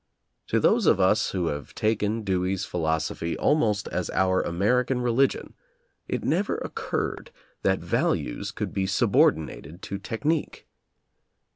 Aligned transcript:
* 0.25 0.47
To 0.47 0.59
those 0.59 0.87
of 0.87 0.99
us 0.99 1.29
who 1.29 1.49
have 1.49 1.75
taken 1.75 2.23
Dewey's 2.23 2.65
philos 2.65 3.11
ophy 3.11 3.35
almost 3.37 3.87
as 3.89 4.09
our 4.09 4.41
American 4.41 4.99
religion, 4.99 5.53
it 6.07 6.23
never 6.23 6.55
occurred 6.57 7.29
that 7.61 7.77
values 7.77 8.49
could 8.49 8.73
be 8.73 8.87
subordinated 8.87 9.83
to 9.83 9.99
technique. 9.99 10.65